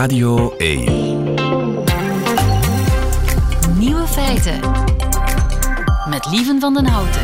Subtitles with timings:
[0.00, 0.84] Radio 1.
[3.78, 4.60] Nieuwe feiten.
[6.08, 7.22] Met Lieven van den Houten.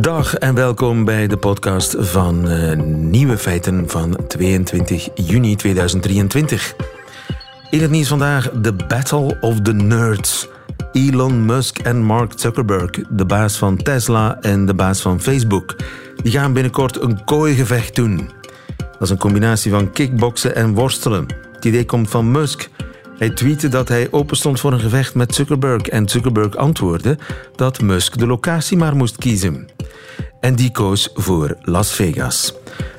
[0.00, 6.74] Dag en welkom bij de podcast van uh, Nieuwe Feiten van 22 juni 2023.
[7.70, 10.48] In het nieuws vandaag de Battle of the Nerds.
[10.92, 15.76] Elon Musk en Mark Zuckerberg, de baas van Tesla en de baas van Facebook,
[16.22, 18.41] die gaan binnenkort een kooigevecht doen.
[19.02, 21.26] Dat is een combinatie van kickboksen en worstelen.
[21.52, 22.68] Het idee komt van Musk.
[23.18, 27.18] Hij tweette dat hij open stond voor een gevecht met Zuckerberg en Zuckerberg antwoordde
[27.56, 29.68] dat Musk de locatie maar moest kiezen.
[30.40, 32.54] En die koos voor Las Vegas.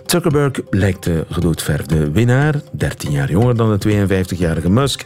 [0.05, 5.05] Zuckerberg lijkt de gedoodverfde winnaar, 13 jaar jonger dan de 52-jarige Musk.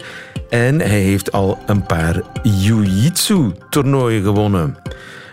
[0.50, 4.78] En hij heeft al een paar jiu-jitsu-toernooien gewonnen.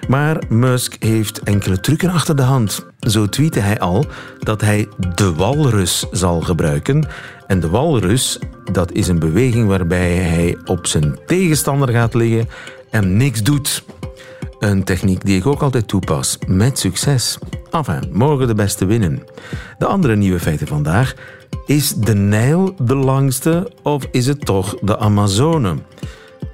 [0.09, 2.87] Maar Musk heeft enkele trucken achter de hand.
[3.01, 4.05] Zo tweette hij al
[4.39, 7.09] dat hij de walrus zal gebruiken.
[7.47, 8.39] En de walrus,
[8.73, 12.49] dat is een beweging waarbij hij op zijn tegenstander gaat liggen
[12.91, 13.85] en niks doet.
[14.59, 17.39] Een techniek die ik ook altijd toepas, met succes.
[17.71, 19.23] Enfin, mogen de beste winnen.
[19.79, 21.15] De andere nieuwe feiten vandaag.
[21.67, 25.77] Is de Nijl de langste of is het toch de Amazone?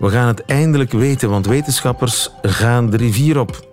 [0.00, 3.68] We gaan het eindelijk weten, want wetenschappers gaan de rivier op.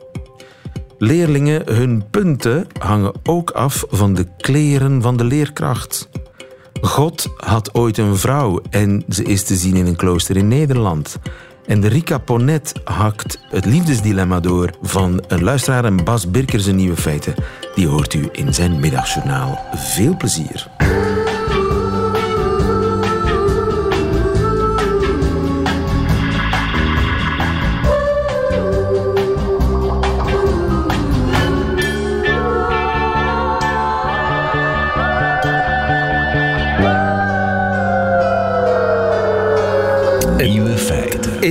[0.98, 6.10] Leerlingen, hun punten hangen ook af van de kleren van de leerkracht.
[6.82, 11.20] God had ooit een vrouw en ze is te zien in een klooster in Nederland.
[11.66, 16.98] En Rika Ponet hakt het liefdesdilemma door van een luisteraar en Bas Birker zijn nieuwe
[16.98, 17.34] feiten.
[17.76, 19.60] Die hoort u in zijn middagjournaal.
[19.74, 20.68] Veel plezier.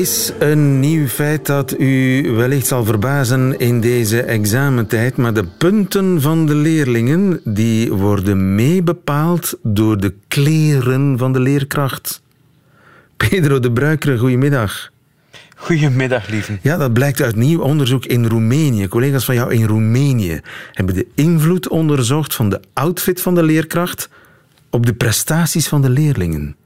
[0.06, 6.20] Is een nieuw feit dat u wellicht zal verbazen in deze examentijd, maar de punten
[6.20, 12.22] van de leerlingen die worden meebepaald door de kleren van de leerkracht.
[13.16, 14.90] Pedro de Bruikere, goedemiddag.
[15.56, 16.58] Goedemiddag, lieve.
[16.62, 18.88] Ja, dat blijkt uit nieuw onderzoek in Roemenië.
[18.88, 20.40] Collega's van jou in Roemenië
[20.72, 24.08] hebben de invloed onderzocht van de outfit van de leerkracht
[24.70, 26.56] op de prestaties van de leerlingen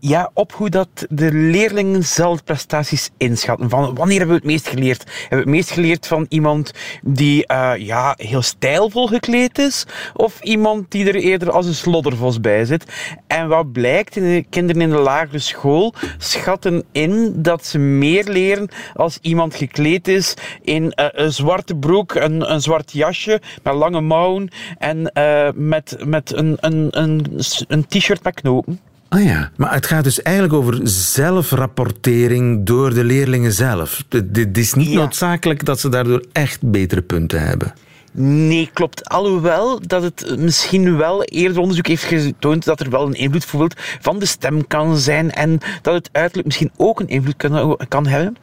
[0.00, 3.68] ja, op hoe dat de leerlingen zelf prestaties inschatten.
[3.68, 5.04] Van wanneer hebben we het meest geleerd?
[5.20, 6.72] Hebben we het meest geleerd van iemand
[7.02, 9.86] die uh, ja, heel stijlvol gekleed is?
[10.14, 12.84] Of iemand die er eerder als een sloddervos bij zit?
[13.26, 18.68] En wat blijkt, de kinderen in de lagere school schatten in dat ze meer leren
[18.94, 24.00] als iemand gekleed is in uh, een zwarte broek, een, een zwart jasje met lange
[24.00, 28.80] mouwen en uh, met, met een, een, een, een t-shirt met knopen.
[29.10, 34.04] Ah ja, maar het gaat dus eigenlijk over zelfrapportering door de leerlingen zelf.
[34.08, 37.72] Het is niet noodzakelijk dat ze daardoor echt betere punten hebben.
[38.12, 39.08] Nee, klopt.
[39.08, 44.18] Alhoewel dat het misschien wel eerder onderzoek heeft getoond dat er wel een invloed van
[44.18, 48.36] de stem kan zijn en dat het uiterlijk misschien ook een invloed kan, kan hebben.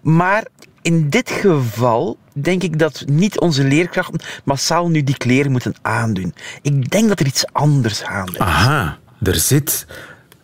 [0.00, 0.46] Maar
[0.82, 6.34] in dit geval denk ik dat niet onze leerkrachten massaal nu die kleren moeten aandoen.
[6.62, 8.38] Ik denk dat er iets anders aan is.
[8.38, 9.86] Aha er zit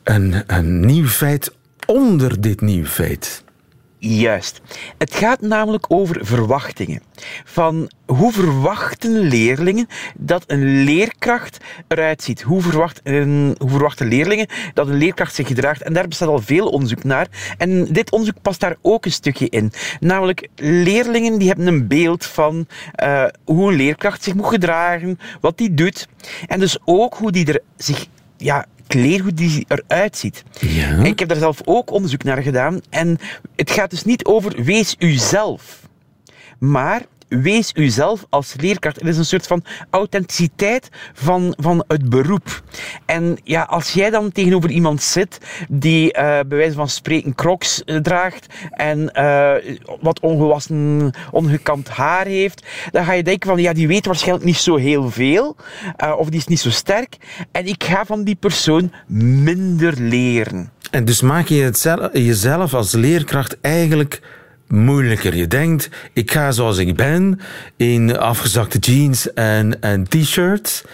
[0.02, 1.52] een, een nieuw feit
[1.86, 3.44] onder dit nieuw feit.
[4.06, 4.60] Juist.
[4.98, 7.02] Het gaat namelijk over verwachtingen.
[7.44, 9.86] Van hoe verwachten leerlingen
[10.16, 11.58] dat een leerkracht
[11.88, 12.42] eruit ziet?
[12.42, 15.82] Hoe, hoe verwachten leerlingen dat een leerkracht zich gedraagt?
[15.82, 17.26] En daar bestaat al veel onderzoek naar.
[17.58, 19.72] En dit onderzoek past daar ook een stukje in.
[20.00, 22.66] Namelijk, leerlingen die hebben een beeld van
[23.02, 26.08] uh, hoe een leerkracht zich moet gedragen, wat die doet.
[26.46, 28.06] En dus ook hoe die er zich
[28.37, 30.45] ja, kleer hoe die eruit ziet.
[30.61, 31.03] Ja.
[31.03, 32.81] Ik heb daar zelf ook onderzoek naar gedaan.
[32.91, 33.19] En
[33.56, 35.81] het gaat dus niet over wees uzelf.
[36.59, 38.96] Maar wees uzelf als leerkracht.
[38.96, 42.62] Het is een soort van authenticiteit van, van het beroep.
[43.06, 45.38] En ja, als jij dan tegenover iemand zit
[45.68, 49.53] die uh, bij wijze van spreken crocs uh, draagt en uh,
[50.00, 54.56] wat ongewassen, ongekamd haar heeft, dan ga je denken van ja, die weet waarschijnlijk niet
[54.56, 55.56] zo heel veel
[56.18, 57.16] of die is niet zo sterk
[57.53, 60.72] en ik ga van die persoon minder leren.
[60.91, 64.20] En dus maak je het zelf, jezelf als leerkracht eigenlijk
[64.69, 65.37] moeilijker.
[65.37, 67.41] Je denkt, ik ga zoals ik ben,
[67.77, 70.84] in afgezakte jeans en, en t-shirts.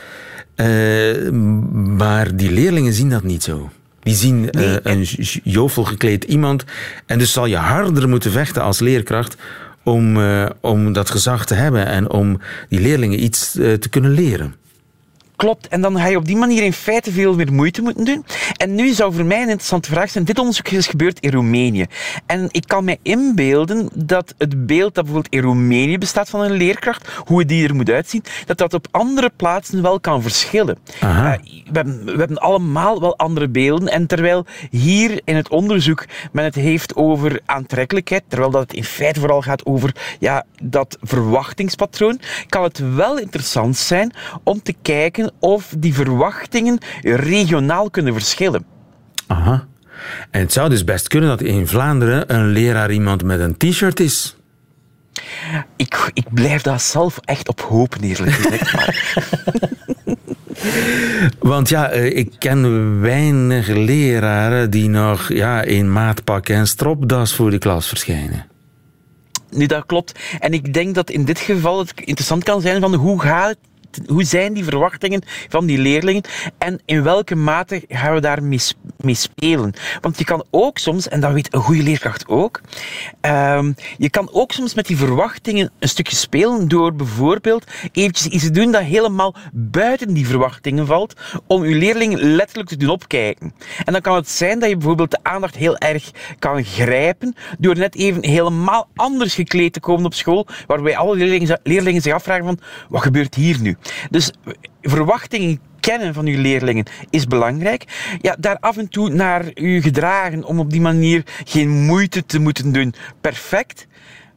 [0.57, 1.31] Uh,
[1.73, 3.71] maar die leerlingen zien dat niet zo.
[4.03, 5.07] Die zien uh, een
[5.45, 6.65] jovel gekleed iemand.
[7.07, 9.37] En dus zal je harder moeten vechten als leerkracht
[9.83, 14.55] om, uh, om dat gezag te hebben en om die leerlingen iets te kunnen leren.
[15.41, 18.25] Klopt, en dan ga je op die manier in feite veel meer moeite moeten doen.
[18.57, 21.87] En nu zou voor mij een interessante vraag zijn, dit onderzoek is gebeurd in Roemenië.
[22.27, 26.53] En ik kan mij inbeelden dat het beeld dat bijvoorbeeld in Roemenië bestaat van een
[26.53, 30.79] leerkracht, hoe die er moet uitzien, dat dat op andere plaatsen wel kan verschillen.
[31.05, 33.89] Uh, we, hebben, we hebben allemaal wel andere beelden.
[33.89, 38.85] En terwijl hier in het onderzoek men het heeft over aantrekkelijkheid, terwijl dat het in
[38.85, 44.13] feite vooral gaat over ja, dat verwachtingspatroon, kan het wel interessant zijn
[44.43, 48.65] om te kijken of die verwachtingen regionaal kunnen verschillen.
[49.27, 49.67] Aha.
[50.31, 54.01] En het zou dus best kunnen dat in Vlaanderen een leraar iemand met een t-shirt
[54.01, 54.37] is.
[55.77, 58.75] Ik, ik blijf daar zelf echt op hopen, eerlijk gezegd.
[61.39, 67.51] Want ja, eh, ik ken weinig leraren die nog ja, in maatpak en stropdas voor
[67.51, 68.47] de klas verschijnen.
[69.51, 70.19] Nu, dat klopt.
[70.41, 73.57] En ik denk dat in dit geval het interessant kan zijn van hoe gaat
[74.07, 76.23] hoe zijn die verwachtingen van die leerlingen
[76.59, 78.43] en in welke mate gaan we daar
[78.97, 79.75] mee spelen?
[80.01, 82.61] Want je kan ook soms, en dat weet een goede leerkracht ook,
[83.21, 88.45] um, je kan ook soms met die verwachtingen een stukje spelen door bijvoorbeeld eventjes iets
[88.45, 91.15] te doen dat helemaal buiten die verwachtingen valt,
[91.47, 93.55] om je leerlingen letterlijk te doen opkijken.
[93.85, 97.77] En dan kan het zijn dat je bijvoorbeeld de aandacht heel erg kan grijpen door
[97.77, 102.45] net even helemaal anders gekleed te komen op school, waarbij alle leerlingen, leerlingen zich afvragen
[102.45, 102.59] van,
[102.89, 103.77] wat gebeurt hier nu?
[104.11, 104.33] Dus
[104.83, 107.85] verwachtingen kennen van uw leerlingen is belangrijk.
[108.21, 112.39] Ja, daar af en toe naar u gedragen om op die manier geen moeite te
[112.39, 112.95] moeten doen.
[113.21, 113.87] Perfect.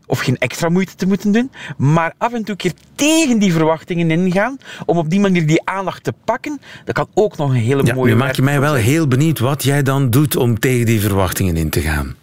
[0.06, 1.52] Of geen extra moeite te moeten doen.
[1.78, 4.58] Maar af en toe keer tegen die verwachtingen ingaan.
[4.86, 6.62] Om op die manier die aandacht te pakken.
[6.86, 8.12] Dat kan ook nog een hele ja, mooie...
[8.12, 11.58] Nu maak je mij wel heel benieuwd wat jij dan doet om tegen die verwachtingen
[11.58, 12.16] in te gaan.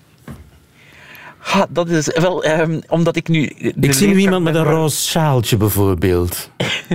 [1.40, 3.44] Ha, dat is wel, um, omdat ik nu...
[3.80, 6.50] Ik zie nu iemand met een roze sjaaltje bijvoorbeeld.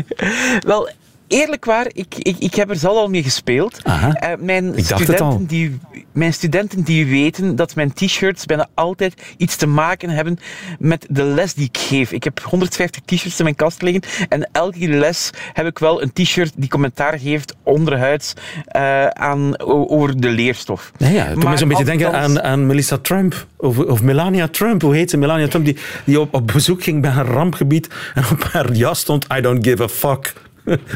[0.67, 0.89] wel,
[1.27, 3.79] eerlijk waar, ik, ik, ik heb er zelf al mee gespeeld.
[3.87, 4.07] Uh,
[4.39, 5.79] mijn, studenten Die,
[6.11, 10.37] mijn studenten die weten dat mijn t-shirts bijna altijd iets te maken hebben
[10.79, 12.11] met de les die ik geef.
[12.11, 16.13] Ik heb 150 t-shirts in mijn kast liggen en elke les heb ik wel een
[16.13, 18.33] t-shirt die commentaar geeft onderhuids
[18.75, 20.91] uh, aan, over de leerstof.
[20.97, 21.33] Ja, ja.
[21.33, 24.81] Toen me zo'n beetje denken aan, aan Melissa Trump of, of Melania Trump.
[24.81, 25.17] Hoe heet ze?
[25.17, 28.99] Melania Trump die, die op, op bezoek ging bij een rampgebied en op haar jas
[28.99, 30.33] stond I don't give a fuck.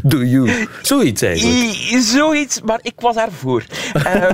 [0.04, 0.68] Do you?
[0.82, 1.78] Zoiets eigenlijk.
[2.02, 3.66] zoiets, maar ik was daarvoor.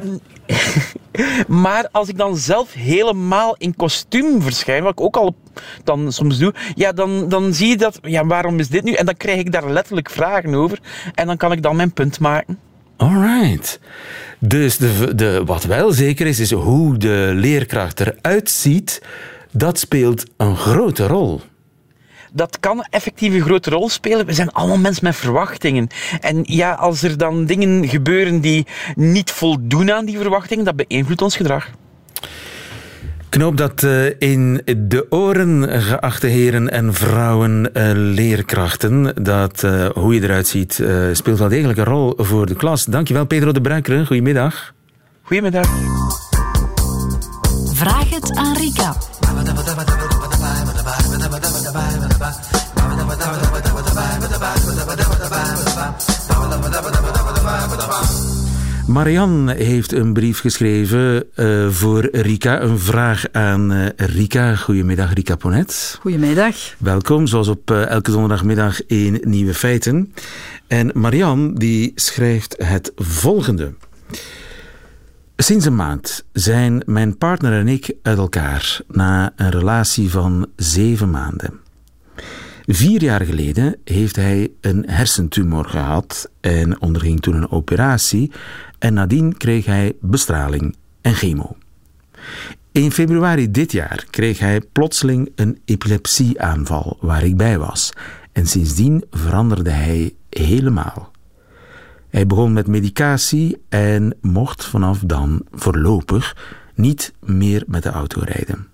[0.03, 0.19] um,
[1.63, 5.35] maar als ik dan zelf helemaal in kostuum verschijn, wat ik ook al
[5.83, 8.91] dan soms doe, ja, dan, dan zie je dat, ja, waarom is dit nu?
[8.91, 10.79] En dan krijg ik daar letterlijk vragen over.
[11.13, 12.59] En dan kan ik dan mijn punt maken.
[12.97, 13.79] Alright.
[14.39, 19.01] Dus de, de, wat wel zeker is, is hoe de leerkracht eruit ziet,
[19.51, 21.41] dat speelt een grote rol
[22.35, 24.25] dat kan effectief een grote rol spelen.
[24.25, 25.87] We zijn allemaal mensen met verwachtingen.
[26.19, 28.65] En ja, als er dan dingen gebeuren die
[28.95, 31.69] niet voldoen aan die verwachtingen, dat beïnvloedt ons gedrag.
[33.29, 39.23] Knoop dat uh, in de oren, geachte heren en vrouwen, uh, leerkrachten.
[39.23, 42.85] Dat uh, hoe je eruit ziet speelt wel degelijk een rol voor de klas.
[42.85, 44.05] Dankjewel, Pedro de Bruikere.
[44.05, 44.73] Goedemiddag.
[45.21, 45.67] Goedemiddag.
[47.73, 48.95] Vraag het aan Rika.
[58.87, 62.61] Marianne heeft een brief geschreven uh, voor Rika.
[62.61, 64.55] Een vraag aan uh, Rika.
[64.55, 65.97] Goedemiddag, Rika Ponet.
[66.01, 66.55] Goedemiddag.
[66.77, 70.13] Welkom, zoals op uh, elke donderdagmiddag in Nieuwe Feiten.
[70.67, 73.73] En Marianne die schrijft het volgende.
[75.35, 81.09] Sinds een maand zijn mijn partner en ik uit elkaar na een relatie van zeven
[81.09, 81.59] maanden.
[82.65, 88.31] Vier jaar geleden heeft hij een hersentumor gehad en onderging toen een operatie
[88.79, 91.57] en nadien kreeg hij bestraling en chemo.
[92.71, 97.93] In februari dit jaar kreeg hij plotseling een epilepsieaanval waar ik bij was
[98.31, 101.11] en sindsdien veranderde hij helemaal.
[102.09, 106.35] Hij begon met medicatie en mocht vanaf dan voorlopig
[106.75, 108.67] niet meer met de auto rijden.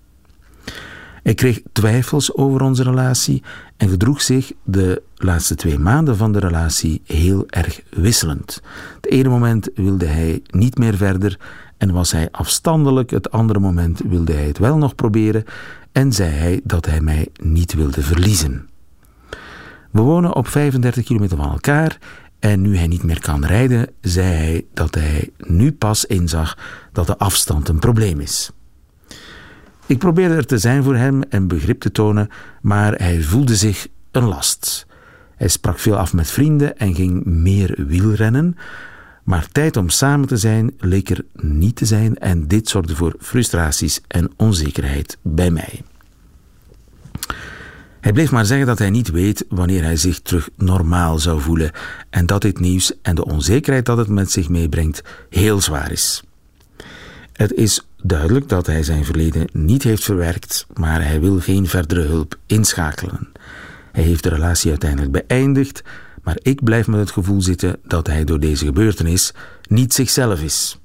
[1.22, 3.42] Hij kreeg twijfels over onze relatie
[3.76, 8.62] en gedroeg zich de laatste twee maanden van de relatie heel erg wisselend.
[8.94, 11.38] Het ene moment wilde hij niet meer verder
[11.78, 15.44] en was hij afstandelijk, het andere moment wilde hij het wel nog proberen
[15.92, 18.68] en zei hij dat hij mij niet wilde verliezen.
[19.90, 21.98] We wonen op 35 kilometer van elkaar
[22.38, 26.58] en nu hij niet meer kan rijden, zei hij dat hij nu pas inzag
[26.92, 28.50] dat de afstand een probleem is.
[29.92, 32.28] Ik probeerde er te zijn voor hem en begrip te tonen,
[32.60, 34.86] maar hij voelde zich een last.
[35.36, 38.56] Hij sprak veel af met vrienden en ging meer wielrennen.
[39.24, 43.14] Maar tijd om samen te zijn leek er niet te zijn en dit zorgde voor
[43.18, 45.82] frustraties en onzekerheid bij mij.
[48.00, 51.70] Hij bleef maar zeggen dat hij niet weet wanneer hij zich terug normaal zou voelen
[52.10, 56.22] en dat dit nieuws en de onzekerheid dat het met zich meebrengt heel zwaar is.
[57.32, 62.02] Het is duidelijk dat hij zijn verleden niet heeft verwerkt, maar hij wil geen verdere
[62.02, 63.28] hulp inschakelen.
[63.92, 65.82] Hij heeft de relatie uiteindelijk beëindigd,
[66.22, 69.32] maar ik blijf met het gevoel zitten dat hij door deze gebeurtenis
[69.68, 70.78] niet zichzelf is.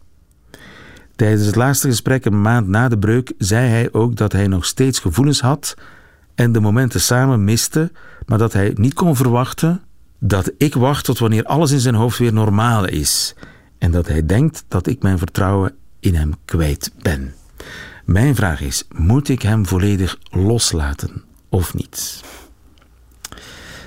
[1.15, 4.65] Tijdens het laatste gesprek een maand na de breuk zei hij ook dat hij nog
[4.65, 5.75] steeds gevoelens had
[6.35, 7.91] en de momenten samen miste,
[8.25, 9.81] maar dat hij niet kon verwachten
[10.19, 13.35] dat ik wacht tot wanneer alles in zijn hoofd weer normaal is
[13.77, 15.75] en dat hij denkt dat ik mijn vertrouwen
[16.07, 17.33] in hem kwijt ben.
[18.05, 22.21] Mijn vraag is: moet ik hem volledig loslaten of niet?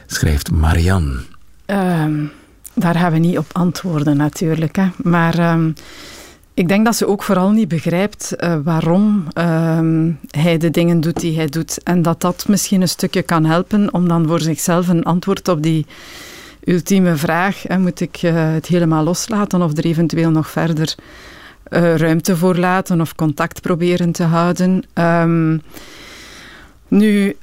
[0.07, 1.21] Schrijft Marianne.
[1.67, 2.25] Ehm,
[2.75, 4.77] daar gaan we niet op antwoorden natuurlijk.
[4.77, 4.89] Hè.
[5.03, 5.73] Maar ehm,
[6.55, 11.21] ik denk dat ze ook vooral niet begrijpt uh, waarom ehm, hij de dingen doet
[11.21, 11.83] die hij doet.
[11.83, 15.63] En dat dat misschien een stukje kan helpen om dan voor zichzelf een antwoord op
[15.63, 15.87] die
[16.65, 20.95] ultieme vraag: moet ik uh, het helemaal loslaten of er eventueel nog verder
[21.71, 24.85] uh, ruimte voor laten of contact proberen te houden?
[26.89, 27.37] nu,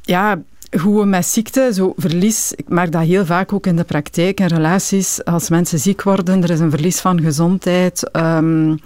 [0.00, 0.38] ja
[0.80, 4.40] hoe we met ziekte, zo verlies, ik merk dat heel vaak ook in de praktijk,
[4.40, 8.10] in relaties, als mensen ziek worden, er is een verlies van gezondheid.
[8.12, 8.76] Um, uh,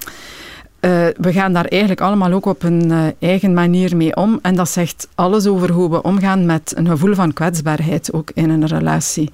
[1.16, 4.38] we gaan daar eigenlijk allemaal ook op een uh, eigen manier mee om.
[4.42, 8.50] En dat zegt alles over hoe we omgaan met een gevoel van kwetsbaarheid, ook in
[8.50, 9.30] een relatie.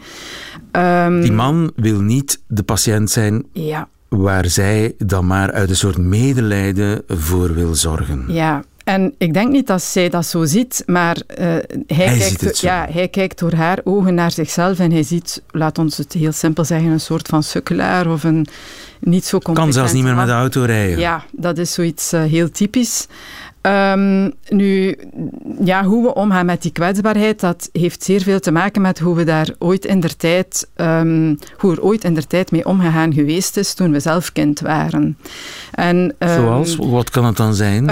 [0.73, 3.89] Um, Die man wil niet de patiënt zijn ja.
[4.09, 8.25] Waar zij dan maar uit een soort medelijden voor wil zorgen.
[8.29, 12.59] Ja, en ik denk niet dat zij dat zo ziet, maar uh, hij, hij, kijkt,
[12.59, 16.33] ja, hij kijkt door haar ogen naar zichzelf en hij ziet, laat ons het heel
[16.33, 18.47] simpel zeggen, een soort van sukkelaar of een
[19.01, 20.99] niet zo Kan zelfs niet meer met de auto rijden.
[20.99, 23.07] Ja, dat is zoiets uh, heel typisch.
[23.67, 24.99] Um, nu,
[25.65, 29.17] ja, hoe we omgaan met die kwetsbaarheid, dat heeft zeer veel te maken met hoe
[29.17, 33.13] we daar ooit in der tijd, um, hoe er ooit in der tijd mee omgegaan
[33.13, 35.19] geweest is toen we zelf kind waren.
[35.73, 36.77] En, um, Zoals?
[36.77, 37.85] Wat kan het dan zijn?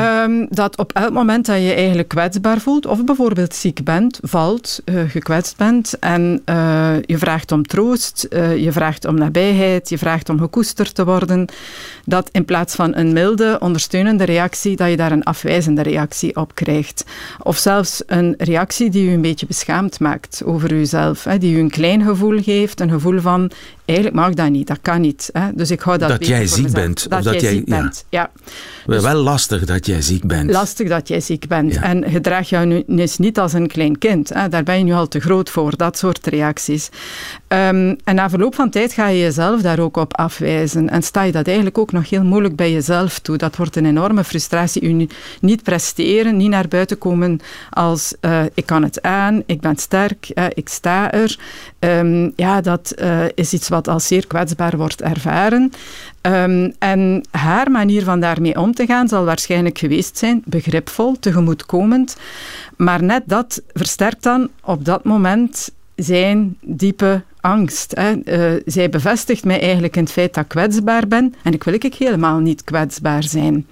[0.50, 5.00] dat op elk moment dat je eigenlijk kwetsbaar voelt, of bijvoorbeeld ziek bent, valt, uh,
[5.08, 10.28] gekwetst bent, en uh, je vraagt om troost, uh, je vraagt om nabijheid, je vraagt
[10.28, 11.48] om gekoesterd te worden,
[12.04, 16.36] dat in plaats van een milde, ondersteunende reactie, dat je daar een afwijzing afwijzende reactie
[16.36, 17.04] op krijgt.
[17.42, 21.24] Of zelfs een reactie die u een beetje beschaamd maakt over uzelf.
[21.24, 23.50] Hè, die u een klein gevoel geeft, een gevoel van
[23.84, 25.30] eigenlijk mag dat niet, dat kan niet.
[25.32, 25.52] Hè.
[25.54, 27.10] Dus ik hou dat Dat jij ziek bent.
[27.10, 27.80] Dat, of dat jij ziek ja.
[27.80, 28.30] bent, ja.
[28.86, 30.50] Dus wel lastig dat jij ziek bent.
[30.50, 31.74] Lastig dat jij ziek bent.
[31.74, 31.82] Ja.
[31.82, 34.28] En gedraag jou nu eens niet als een klein kind.
[34.28, 34.48] Hè.
[34.48, 36.88] Daar ben je nu al te groot voor, dat soort reacties.
[37.48, 40.88] Um, en na verloop van tijd ga je jezelf daar ook op afwijzen.
[40.88, 43.36] En sta je dat eigenlijk ook nog heel moeilijk bij jezelf toe.
[43.36, 44.82] Dat wordt een enorme frustratie.
[44.82, 45.06] U
[45.40, 50.30] niet presteren, niet naar buiten komen als uh, ik kan het aan, ik ben sterk,
[50.34, 51.38] uh, ik sta er.
[51.78, 55.72] Um, ja, dat uh, is iets wat als zeer kwetsbaar wordt ervaren.
[56.22, 62.16] Um, en haar manier van daarmee om te gaan zal waarschijnlijk geweest zijn begripvol, tegemoetkomend.
[62.76, 67.92] Maar net dat versterkt dan op dat moment zijn diepe angst.
[67.96, 68.12] Hè.
[68.24, 71.74] Uh, zij bevestigt mij eigenlijk in het feit dat ik kwetsbaar ben en ik wil
[71.74, 73.66] ik helemaal niet kwetsbaar zijn.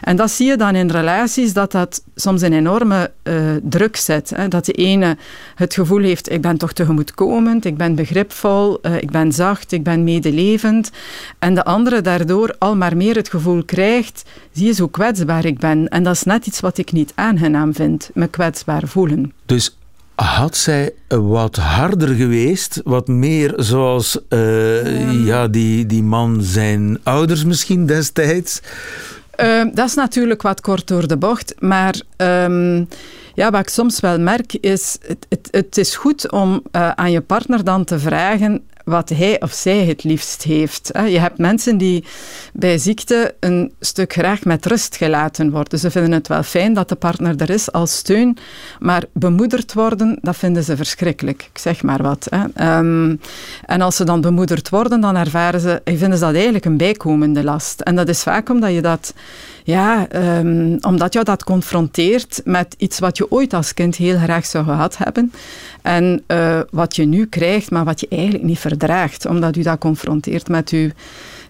[0.00, 4.32] En dat zie je dan in relaties dat dat soms een enorme uh, druk zet.
[4.36, 4.48] Hè.
[4.48, 5.16] Dat de ene
[5.54, 9.82] het gevoel heeft, ik ben toch tegemoetkomend, ik ben begripvol, uh, ik ben zacht, ik
[9.82, 10.90] ben medelevend.
[11.38, 15.58] En de andere daardoor al maar meer het gevoel krijgt, zie je zo kwetsbaar ik
[15.58, 15.88] ben.
[15.88, 19.32] En dat is net iets wat ik niet aangenaam vind, me kwetsbaar voelen.
[19.46, 19.78] Dus
[20.24, 27.44] had zij wat harder geweest, wat meer zoals uh, ja, die, die man zijn ouders
[27.44, 28.60] misschien destijds?
[29.40, 32.88] Uh, dat is natuurlijk wat kort door de bocht, maar um,
[33.34, 37.10] ja, wat ik soms wel merk is, het, het, het is goed om uh, aan
[37.10, 40.90] je partner dan te vragen wat hij of zij het liefst heeft.
[40.92, 42.04] Je hebt mensen die
[42.52, 45.78] bij ziekte een stuk graag met rust gelaten worden.
[45.78, 48.36] Ze vinden het wel fijn dat de partner er is als steun,
[48.78, 51.48] maar bemoederd worden, dat vinden ze verschrikkelijk.
[51.52, 52.28] Ik zeg maar wat.
[52.60, 53.20] Um,
[53.66, 57.44] en als ze dan bemoederd worden, dan ervaren ze, vinden ze dat eigenlijk een bijkomende
[57.44, 57.80] last.
[57.80, 59.14] En dat is vaak omdat je dat
[59.64, 60.06] ja,
[60.38, 64.64] um, omdat jou dat confronteert met iets wat je ooit als kind heel graag zou
[64.64, 65.32] gehad hebben.
[65.82, 69.26] En uh, wat je nu krijgt, maar wat je eigenlijk niet verdraagt.
[69.26, 70.90] Omdat u dat confronteert met uw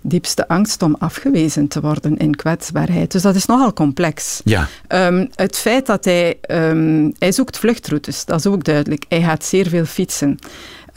[0.03, 3.13] diepste angst om afgewezen te worden in kwetsbaarheid.
[3.13, 4.41] Dus dat is nogal complex.
[4.45, 4.69] Ja.
[4.89, 6.39] Um, het feit dat hij...
[6.51, 9.05] Um, hij zoekt vluchtroutes, dat is ook duidelijk.
[9.09, 10.39] Hij gaat zeer veel fietsen.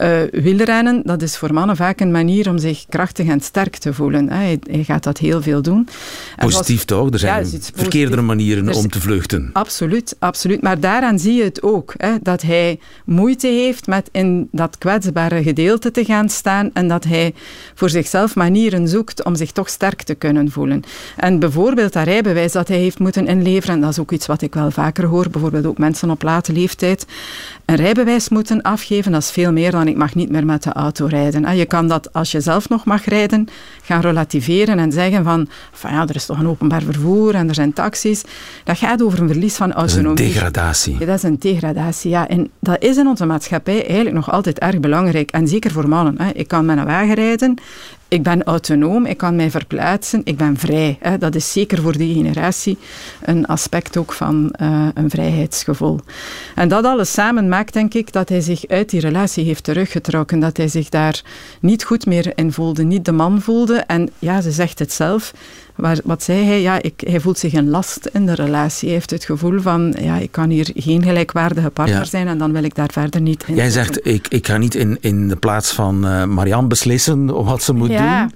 [0.04, 3.92] Uh, wielrennen, dat is voor mannen vaak een manier om zich krachtig en sterk te
[3.92, 4.30] voelen.
[4.30, 5.88] Hij, hij gaat dat heel veel doen.
[6.36, 7.12] Positief was, toch?
[7.12, 9.50] Er zijn ja, verkeerdere manieren om te vluchten.
[9.52, 10.62] Absoluut, absoluut.
[10.62, 11.94] Maar daaraan zie je het ook.
[11.96, 17.04] Hè, dat hij moeite heeft met in dat kwetsbare gedeelte te gaan staan en dat
[17.04, 17.34] hij
[17.74, 20.82] voor zichzelf manieren zoekt om zich toch sterk te kunnen voelen.
[21.16, 24.54] En bijvoorbeeld dat rijbewijs dat hij heeft moeten inleveren, dat is ook iets wat ik
[24.54, 27.06] wel vaker hoor, bijvoorbeeld ook mensen op late leeftijd,
[27.64, 30.72] een rijbewijs moeten afgeven, dat is veel meer dan ik mag niet meer met de
[30.72, 31.56] auto rijden.
[31.56, 33.48] Je kan dat, als je zelf nog mag rijden,
[33.82, 37.54] gaan relativeren en zeggen van, van ja, er is toch een openbaar vervoer en er
[37.54, 38.22] zijn taxis.
[38.64, 40.16] Dat gaat over een verlies van autonomie.
[40.16, 40.96] Dat is een degradatie.
[40.98, 42.28] Ja, dat is een degradatie, ja.
[42.28, 45.30] En dat is in onze maatschappij eigenlijk nog altijd erg belangrijk.
[45.30, 46.18] En zeker voor mannen.
[46.34, 47.54] Ik kan met een wagen rijden
[48.08, 50.98] ik ben autonoom, ik kan mij verplaatsen, ik ben vrij.
[51.00, 51.18] Hè.
[51.18, 52.78] Dat is zeker voor die generatie
[53.22, 56.00] een aspect ook van uh, een vrijheidsgevoel.
[56.54, 60.38] En dat alles samen maakt, denk ik, dat hij zich uit die relatie heeft teruggetrokken.
[60.38, 61.22] Dat hij zich daar
[61.60, 63.76] niet goed meer in voelde, niet de man voelde.
[63.76, 65.32] En ja, ze zegt het zelf.
[65.76, 66.60] Maar wat zei hij?
[66.60, 68.88] Ja, ik, hij voelt zich een last in de relatie.
[68.88, 72.52] Hij heeft het gevoel van, ja, ik kan hier geen gelijkwaardige partner zijn en dan
[72.52, 73.54] wil ik daar verder niet in.
[73.54, 77.62] Jij zegt, ik, ik ga niet in, in de plaats van uh, Marianne beslissen wat
[77.62, 78.20] ze moet ja.
[78.20, 78.32] doen.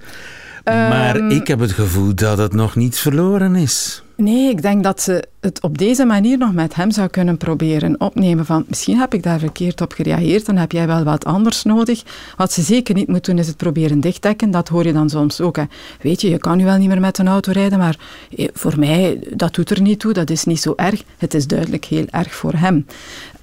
[0.73, 4.03] Maar um, ik heb het gevoel dat het nog niet verloren is.
[4.19, 8.01] Nee, ik denk dat ze het op deze manier nog met hem zou kunnen proberen
[8.01, 8.45] opnemen.
[8.45, 12.03] Van misschien heb ik daar verkeerd op gereageerd, dan heb jij wel wat anders nodig.
[12.37, 14.51] Wat ze zeker niet moet doen, is het proberen dichtdekken.
[14.51, 15.55] Dat hoor je dan soms ook.
[15.55, 15.63] Hè.
[16.01, 17.97] Weet je, je kan nu wel niet meer met een auto rijden, maar
[18.37, 20.13] eh, voor mij, dat doet er niet toe.
[20.13, 21.03] Dat is niet zo erg.
[21.17, 22.85] Het is duidelijk heel erg voor hem.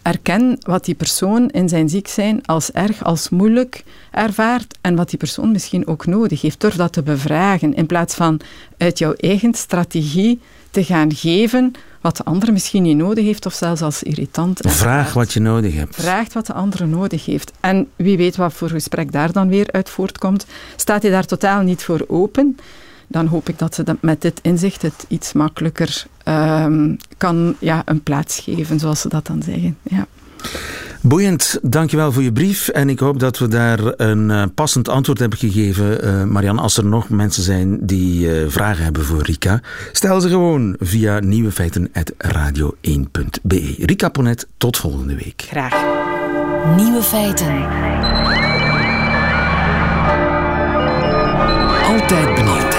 [0.02, 5.11] Erken wat die persoon in zijn ziek zijn als erg, als moeilijk ervaart en wat
[5.11, 6.61] die persoon misschien ook nodig heeft.
[6.61, 8.40] Durf dat te bevragen in plaats van
[8.76, 10.40] uit jouw eigen strategie
[10.76, 14.61] te gaan geven wat de andere misschien niet nodig heeft of zelfs als irritant.
[14.64, 15.95] Vraag wat je nodig hebt.
[15.95, 17.52] Vraag wat de andere nodig heeft.
[17.61, 20.47] En wie weet wat voor gesprek daar dan weer uit voortkomt.
[20.76, 22.56] Staat hij daar totaal niet voor open,
[23.06, 27.82] dan hoop ik dat ze dat met dit inzicht het iets makkelijker um, kan ja,
[27.84, 29.76] een plaats geven, zoals ze dat dan zeggen.
[29.82, 30.06] Ja.
[31.08, 32.69] Boeiend, dankjewel voor je brief.
[32.69, 36.04] En ik hoop dat we daar een uh, passend antwoord hebben gegeven.
[36.04, 39.60] Uh, Marian, als er nog mensen zijn die uh, vragen hebben voor Rika,
[39.92, 43.75] stel ze gewoon via nieuwefeiten.radio1.be.
[43.78, 45.45] Rika Ponet, tot volgende week.
[45.49, 45.84] Graag.
[46.76, 47.66] Nieuwe feiten.
[51.82, 52.75] Altijd benieuwd.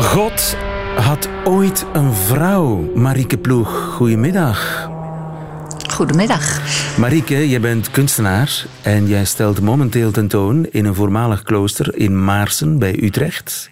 [0.00, 0.56] God
[0.96, 3.94] had ooit een vrouw, Marieke Ploeg.
[3.94, 4.90] Goedemiddag.
[5.90, 6.60] Goedemiddag.
[6.98, 12.78] Marieke, je bent kunstenaar en jij stelt momenteel tentoon in een voormalig klooster in Maarsen
[12.78, 13.70] bij Utrecht.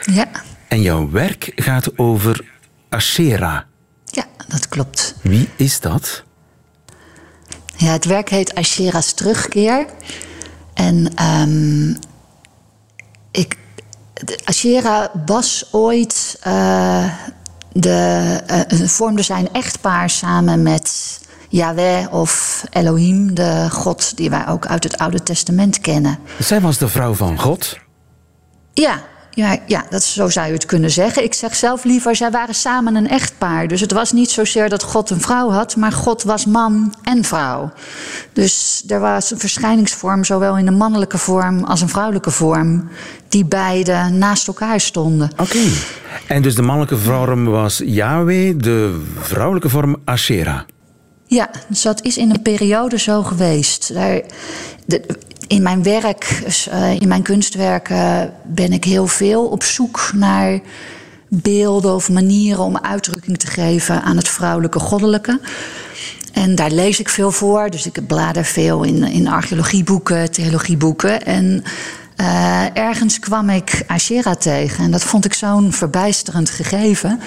[0.00, 0.28] Ja.
[0.68, 2.44] En jouw werk gaat over
[2.88, 3.66] Ashera.
[4.04, 5.14] Ja, dat klopt.
[5.22, 6.24] Wie is dat?
[7.76, 9.86] Ja, het werk heet Ashera's Terugkeer.
[10.74, 11.96] En um,
[13.30, 13.56] ik
[14.44, 16.38] Ashera was ooit.
[16.46, 17.04] Uh,
[17.72, 18.40] de,
[18.72, 24.84] uh, vormde zijn echtpaar samen met Yahweh of Elohim, de God die wij ook uit
[24.84, 26.18] het Oude Testament kennen.
[26.38, 27.78] Zij was de vrouw van God?
[28.72, 29.02] Ja,
[29.34, 31.24] ja, ja dat, zo zou je het kunnen zeggen.
[31.24, 33.68] Ik zeg zelf liever, zij waren samen een echtpaar.
[33.68, 37.24] Dus het was niet zozeer dat God een vrouw had, maar God was man en
[37.24, 37.72] vrouw.
[38.32, 42.88] Dus er was een verschijningsvorm, zowel in een mannelijke vorm als een vrouwelijke vorm,
[43.28, 45.30] die beide naast elkaar stonden.
[45.36, 45.58] Oké.
[46.26, 50.60] En dus de mannelijke vorm was Yahweh, de vrouwelijke vorm Asherah.
[51.26, 53.94] Ja, dus dat is in een periode zo geweest.
[53.94, 54.20] Daar,
[54.86, 55.02] de,
[55.46, 60.60] in mijn werk, dus, uh, in mijn kunstwerken, ben ik heel veel op zoek naar
[61.28, 65.40] beelden of manieren om uitdrukking te geven aan het vrouwelijke goddelijke.
[66.32, 71.24] En daar lees ik veel voor, dus ik blader veel in, in archeologieboeken, theologieboeken.
[71.26, 71.64] En
[72.20, 77.20] uh, ergens kwam ik Ashera tegen en dat vond ik zo'n verbijsterend gegeven.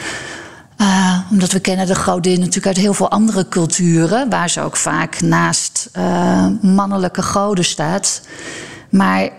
[0.78, 4.78] Uh, omdat we kennen de godin natuurlijk uit heel veel andere culturen, waar ze ook
[4.78, 8.22] vaak naast uh, mannelijke goden staat.
[8.90, 9.30] Maar,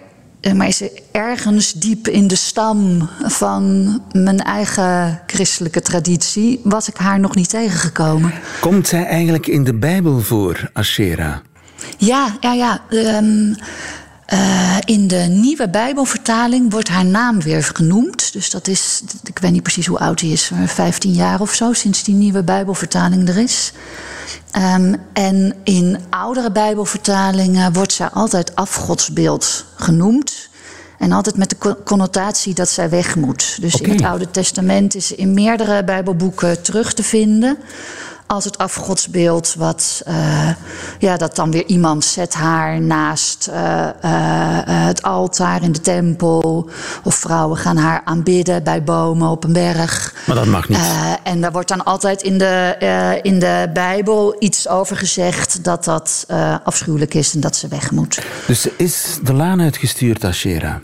[0.40, 6.88] uh, maar is ze ergens diep in de stam van mijn eigen christelijke traditie, was
[6.88, 8.32] ik haar nog niet tegengekomen.
[8.60, 11.42] Komt zij eigenlijk in de Bijbel voor, Ashera?
[11.98, 12.80] Ja, ja, ja.
[12.90, 13.56] Um,
[14.84, 18.32] in de nieuwe Bijbelvertaling wordt haar naam weer genoemd.
[18.32, 21.72] Dus dat is, ik weet niet precies hoe oud hij is, 15 jaar of zo,
[21.72, 23.72] sinds die nieuwe Bijbelvertaling er is.
[24.56, 30.48] Um, en in oudere Bijbelvertalingen wordt zij altijd afgodsbeeld genoemd.
[30.98, 33.58] En altijd met de connotatie dat zij weg moet.
[33.60, 37.58] Dus in het Oude Testament is in meerdere Bijbelboeken terug te vinden
[38.28, 40.48] als het afgodsbeeld, wat, uh,
[40.98, 43.90] ja, dat dan weer iemand zet haar naast uh, uh,
[44.64, 46.70] het altaar in de tempel.
[47.04, 50.14] Of vrouwen gaan haar aanbidden bij bomen op een berg.
[50.26, 50.78] Maar dat mag niet.
[51.22, 56.26] en daar wordt dan altijd in de, in de Bijbel iets over gezegd dat dat
[56.64, 58.22] afschuwelijk is en dat ze weg moet.
[58.46, 60.80] Dus is de laan uitgestuurd, Ashera?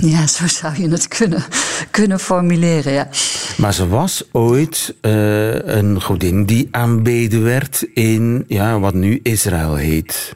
[0.00, 1.44] Ja, zo zou je het kunnen,
[1.90, 3.08] kunnen formuleren, ja.
[3.56, 9.74] Maar ze was ooit uh, een godin die aanbeden werd in ja, wat nu Israël
[9.74, 10.34] heet.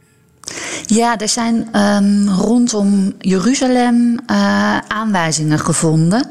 [0.87, 6.31] Ja, er zijn um, rondom Jeruzalem uh, aanwijzingen gevonden.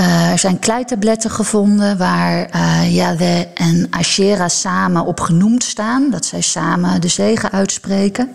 [0.00, 6.10] Uh, er zijn kleitabletten gevonden waar uh, Yahweh en Asherah samen op genoemd staan.
[6.10, 8.28] Dat zij samen de zegen uitspreken.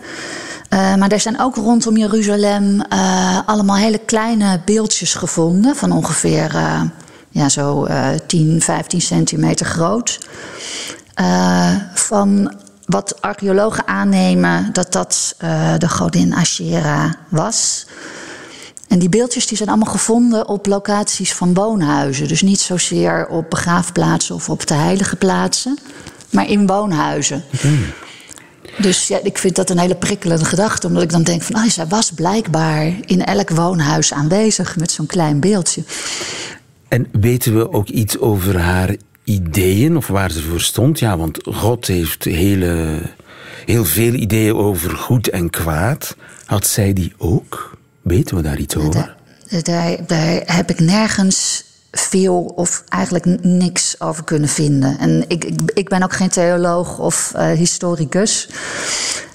[0.70, 2.82] Uh, maar er zijn ook rondom Jeruzalem
[3.46, 5.76] allemaal hele kleine beeldjes gevonden.
[5.76, 6.52] Van ongeveer
[7.30, 7.88] ja, zo
[8.28, 10.20] 10, 15 centimeter groot.
[11.94, 15.36] van wat archeologen aannemen dat dat
[15.78, 17.86] de godin Asherah was.
[18.96, 22.28] En die beeldjes die zijn allemaal gevonden op locaties van woonhuizen.
[22.28, 25.78] Dus niet zozeer op begraafplaatsen of op de heilige plaatsen,
[26.30, 27.44] maar in woonhuizen.
[28.78, 31.70] Dus ja, ik vind dat een hele prikkelende gedachte, omdat ik dan denk van, ah,
[31.70, 35.84] zij was blijkbaar in elk woonhuis aanwezig met zo'n klein beeldje.
[36.88, 41.00] En weten we ook iets over haar ideeën of waar ze voor stond?
[41.00, 43.02] Ja, want God heeft hele,
[43.66, 46.16] heel veel ideeën over goed en kwaad.
[46.46, 47.75] Had zij die ook?
[48.06, 49.16] Weten we daar iets over?
[50.08, 54.98] Daar, heb ik nergens veel of eigenlijk niks over kunnen vinden.
[55.00, 58.50] En ik, ik, ben ook geen theoloog of uh, historicus.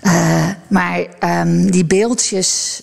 [0.02, 2.83] Uh, maar um, die beeldjes.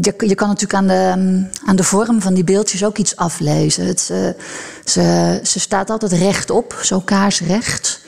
[0.00, 3.86] Je, kan natuurlijk aan de, aan de vorm van die beeldjes ook iets aflezen.
[3.86, 4.00] Het,
[4.84, 8.00] ze, ze staat altijd rechtop, zo kaarsrecht.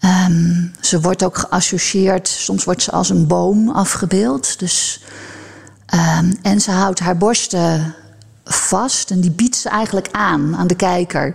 [0.00, 4.58] Um, ze wordt ook geassocieerd, soms wordt ze als een boom afgebeeld.
[4.58, 5.00] Dus
[5.94, 7.94] Um, en ze houdt haar borsten
[8.44, 11.34] vast en die biedt ze eigenlijk aan aan de kijker.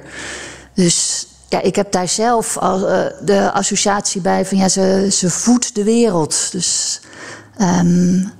[0.74, 5.30] Dus ja, ik heb daar zelf al, uh, de associatie bij van ja, ze, ze
[5.30, 6.52] voedt de wereld.
[6.52, 7.02] Dus
[7.62, 8.32] um,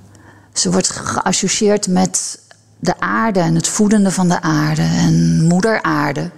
[0.52, 2.38] ze wordt geassocieerd met
[2.78, 6.30] de aarde en het voedende van de aarde en moeder aarde.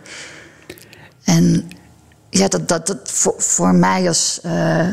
[1.24, 1.70] En
[2.30, 4.40] ja, dat, dat, dat voor, voor mij als.
[4.46, 4.86] Uh,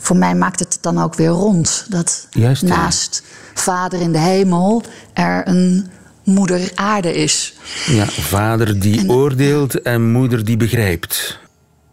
[0.00, 1.86] voor mij maakt het dan ook weer rond.
[1.88, 3.22] Dat Juist, naast
[3.54, 4.82] vader in de hemel
[5.12, 5.86] er een
[6.24, 7.54] moeder aarde is.
[7.86, 11.38] Ja, vader die oordeelt en moeder die begrijpt.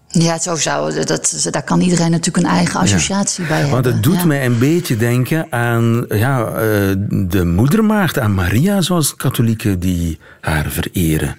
[0.07, 1.47] Ja, zo zou dat.
[1.51, 3.73] Daar kan iedereen natuurlijk een eigen associatie bij hebben.
[3.73, 6.55] Want het doet mij een beetje denken aan ja, eh,
[7.09, 11.35] de moedermaagd, aan Maria, zoals katholieken die haar vereren.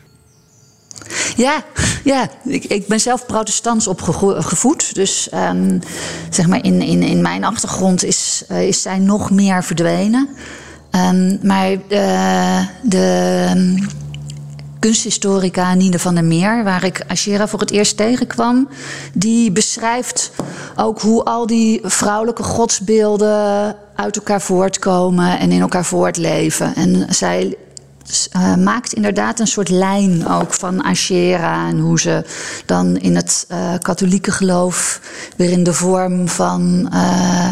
[1.36, 1.62] Ja,
[2.04, 2.28] ja.
[2.44, 4.94] Ik, ik ben zelf protestants opgevoed.
[4.94, 5.80] Dus um,
[6.30, 10.28] zeg maar in, in, in mijn achtergrond is, uh, is zij nog meer verdwenen.
[10.90, 13.86] Um, maar uh, de um,
[14.78, 18.68] kunsthistorica Nine van der Meer, waar ik Ashera voor het eerst tegenkwam,
[19.12, 20.30] die beschrijft
[20.76, 26.74] ook hoe al die vrouwelijke godsbeelden uit elkaar voortkomen en in elkaar voortleven.
[26.74, 27.56] En zij
[28.36, 32.24] uh, maakt inderdaad een soort lijn ook van Ashera en hoe ze
[32.66, 35.00] dan in het uh, katholieke geloof
[35.36, 37.50] weer in de vorm van uh,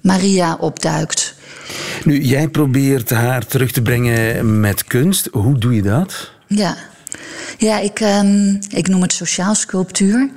[0.00, 1.34] Maria opduikt.
[2.04, 5.28] Nu, jij probeert haar terug te brengen met kunst.
[5.32, 6.30] Hoe doe je dat?
[6.46, 6.76] Ja,
[7.58, 10.30] ja ik, um, ik noem het sociaal sculptuur.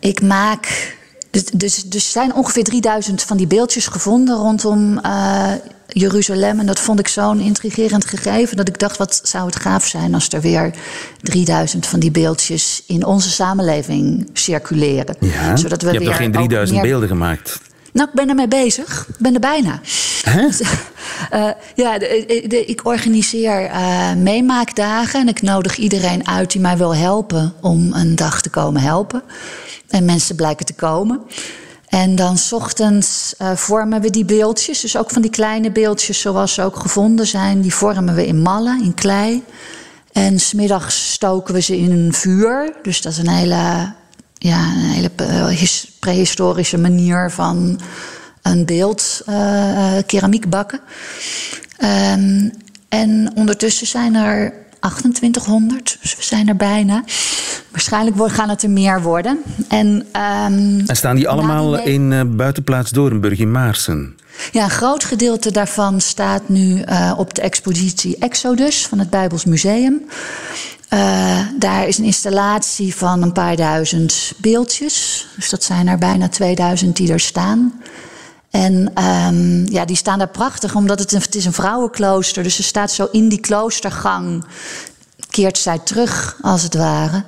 [0.00, 0.94] ik maak
[1.52, 5.52] dus, dus, zijn ongeveer 3000 van die beeldjes gevonden rondom uh,
[5.94, 6.60] Jeruzalem.
[6.60, 10.14] En dat vond ik zo'n intrigerend gegeven dat ik dacht: wat zou het gaaf zijn
[10.14, 10.74] als er weer
[11.20, 15.16] 3000 van die beeldjes in onze samenleving circuleren.
[15.20, 17.60] Ja, Zodat we je hebt nog geen 3000 beelden gemaakt.
[17.92, 19.06] Nou, ik ben ermee bezig.
[19.08, 19.80] Ik ben er bijna.
[20.24, 20.44] Huh?
[21.32, 26.76] uh, ja, de, de, ik organiseer uh, meemaakdagen en ik nodig iedereen uit die mij
[26.76, 29.22] wil helpen om een dag te komen helpen.
[29.88, 31.20] En mensen blijken te komen.
[31.94, 34.80] En dan s ochtends uh, vormen we die beeldjes.
[34.80, 37.60] Dus ook van die kleine beeldjes zoals ze ook gevonden zijn.
[37.60, 39.42] Die vormen we in mallen, in klei.
[40.12, 42.72] En smiddags stoken we ze in een vuur.
[42.82, 43.92] Dus dat is een hele,
[44.34, 45.10] ja, een hele
[45.98, 47.80] prehistorische manier van
[48.42, 50.80] een beeld, uh, keramiekbakken.
[52.12, 52.50] Um,
[52.88, 54.52] en ondertussen zijn er
[54.90, 57.04] 2800, dus we zijn er bijna.
[57.70, 59.38] Waarschijnlijk gaan het er meer worden.
[59.68, 64.16] En, um, en staan die allemaal in uh, buitenplaats Doornburg in Maarsen?
[64.52, 69.44] Ja, een groot gedeelte daarvan staat nu uh, op de expositie Exodus van het Bijbels
[69.44, 70.02] Museum.
[70.94, 75.26] Uh, daar is een installatie van een paar duizend beeldjes.
[75.36, 77.72] Dus dat zijn er bijna 2000 die er staan.
[78.54, 82.42] En um, ja, die staan daar prachtig, omdat het, een, het is een vrouwenklooster.
[82.42, 84.44] Dus ze staat zo in die kloostergang,
[85.30, 87.22] keert zij terug, als het ware.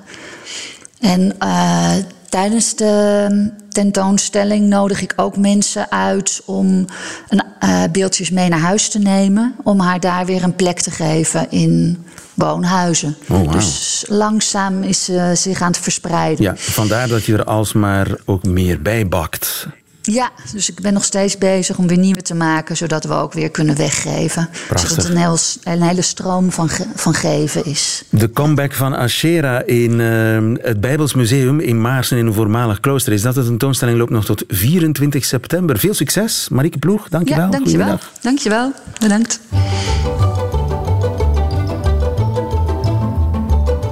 [1.00, 1.92] En uh,
[2.28, 6.86] tijdens de tentoonstelling nodig ik ook mensen uit om
[7.28, 9.54] een, uh, beeldjes mee naar huis te nemen.
[9.62, 13.16] Om haar daar weer een plek te geven in woonhuizen.
[13.28, 13.52] Oh, wow.
[13.52, 16.44] Dus langzaam is ze zich aan het verspreiden.
[16.44, 19.66] Ja, vandaar dat je er alsmaar ook meer bij bakt.
[20.12, 23.32] Ja, dus ik ben nog steeds bezig om weer nieuwe te maken, zodat we ook
[23.32, 24.48] weer kunnen weggeven.
[24.68, 24.88] Prachtig.
[24.88, 28.02] Zodat het een, heel, een hele stroom van, ge, van geven is.
[28.10, 33.12] De comeback van Ashera in uh, het Bijbels Museum in Maarsen in een voormalig klooster
[33.12, 33.34] is dat.
[33.34, 35.78] De tentoonstelling loopt nog tot 24 september.
[35.78, 37.08] Veel succes, Marieke Ploeg.
[37.08, 37.44] Dankjewel.
[37.44, 37.98] Ja, dankjewel.
[38.20, 38.72] Dankjewel.
[38.98, 39.40] Bedankt.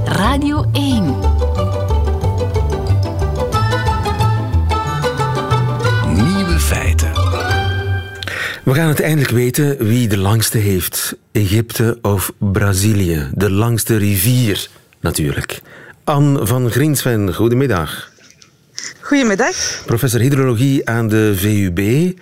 [0.05, 1.04] Radio 1.
[8.75, 11.17] We gaan het eindelijk weten wie de langste heeft.
[11.33, 13.31] Egypte of Brazilië.
[13.35, 14.69] De langste rivier,
[15.01, 15.61] natuurlijk.
[16.05, 18.13] Anne van Griensven, goedemiddag.
[19.01, 19.83] Goedemiddag.
[19.87, 22.13] Professor hydrologie aan de VUB.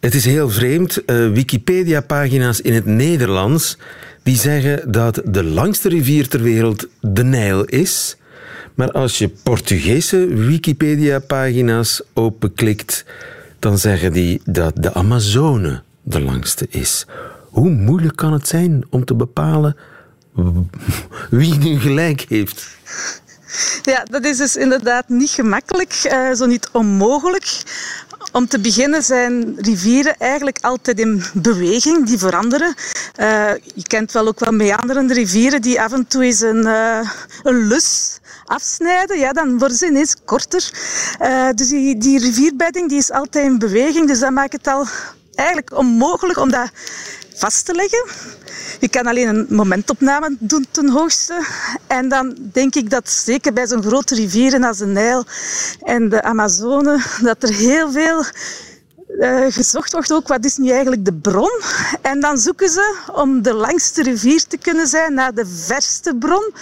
[0.00, 1.02] Het is heel vreemd.
[1.06, 3.78] Uh, Wikipedia-pagina's in het Nederlands
[4.22, 8.16] die zeggen dat de langste rivier ter wereld de Nijl is.
[8.74, 13.04] Maar als je Portugese Wikipedia-pagina's openklikt,
[13.62, 17.06] dan zeggen die dat de Amazone de langste is.
[17.50, 19.76] Hoe moeilijk kan het zijn om te bepalen
[21.30, 22.66] wie nu gelijk heeft?
[23.82, 27.62] Ja, dat is dus inderdaad niet gemakkelijk, uh, zo niet onmogelijk.
[28.32, 32.74] Om te beginnen zijn rivieren eigenlijk altijd in beweging, die veranderen.
[33.20, 37.10] Uh, je kent wel ook wel meanderende rivieren die af en toe eens een, uh,
[37.42, 38.20] een lus
[38.52, 40.70] afsnijden, ja, dan worden ze ineens korter.
[41.20, 44.86] Uh, dus die, die rivierbedding die is altijd in beweging, dus dat maakt het al
[45.34, 46.70] eigenlijk onmogelijk om dat
[47.34, 48.04] vast te leggen.
[48.80, 51.46] Je kan alleen een momentopname doen ten hoogste.
[51.86, 55.24] En dan denk ik dat zeker bij zo'n grote rivieren als de Nijl
[55.80, 58.24] en de Amazone, dat er heel veel
[59.18, 61.60] uh, gezocht wordt ook wat is nu eigenlijk de bron.
[62.00, 66.52] En dan zoeken ze om de langste rivier te kunnen zijn naar de verste bron.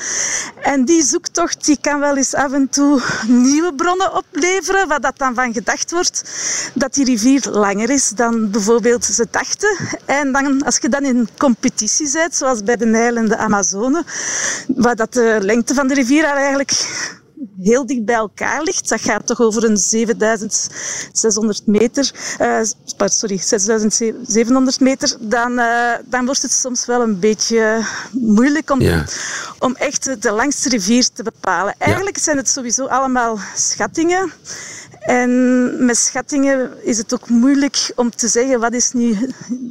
[0.62, 5.18] En die zoektocht die kan wel eens af en toe nieuwe bronnen opleveren, waar dat
[5.18, 6.22] dan van gedacht wordt
[6.74, 9.76] dat die rivier langer is dan bijvoorbeeld ze dachten.
[10.04, 14.04] En dan, als je dan in competitie bent, zoals bij de Nijl en de Amazone,
[14.66, 16.72] waar dat de lengte van de rivier eigenlijk
[17.60, 18.88] heel dicht bij elkaar ligt.
[18.88, 22.60] Dat gaat toch over een 7600 meter, uh,
[23.04, 25.16] sorry, 6700 meter.
[25.20, 29.04] Dan, uh, dan wordt het soms wel een beetje moeilijk om, ja.
[29.58, 31.74] om echt de langste rivier te bepalen.
[31.78, 32.22] Eigenlijk ja.
[32.22, 34.32] zijn het sowieso allemaal schattingen.
[35.00, 39.16] En met schattingen is het ook moeilijk om te zeggen wat is nu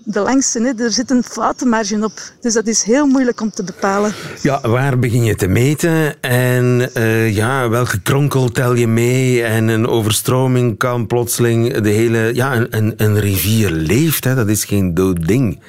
[0.03, 0.61] de langste.
[0.61, 0.83] Hè?
[0.83, 2.21] Er zit een foutenmarge op.
[2.41, 4.13] Dus dat is heel moeilijk om te bepalen.
[4.41, 6.21] Ja, waar begin je te meten?
[6.21, 9.43] En uh, ja, welke kronkel tel je mee?
[9.43, 12.31] En een overstroming kan plotseling de hele...
[12.33, 14.35] Ja, een, een, een rivier leeft, hè?
[14.35, 15.59] dat is geen dood ding.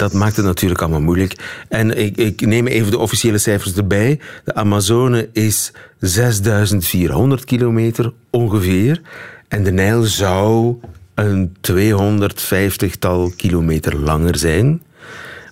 [0.00, 1.62] Dat maakt het natuurlijk allemaal moeilijk.
[1.68, 4.20] En ik, ik neem even de officiële cijfers erbij.
[4.44, 9.00] De Amazone is 6400 kilometer ongeveer.
[9.48, 10.76] En de Nijl zou
[11.14, 14.82] een 250-tal kilometer langer zijn.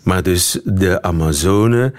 [0.02, 1.92] Maar dus de Amazone